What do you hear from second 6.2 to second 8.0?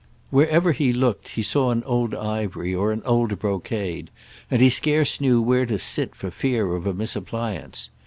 fear of a misappliance.